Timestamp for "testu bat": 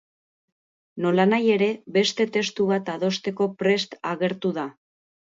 2.37-2.89